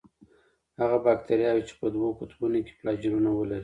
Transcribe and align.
هغه 0.81 0.97
باکتریاوې 1.05 1.63
چې 1.67 1.73
په 1.79 1.85
دوو 1.95 2.17
قطبونو 2.19 2.59
کې 2.65 2.73
فلاجیلونه 2.79 3.29
ولري. 3.33 3.59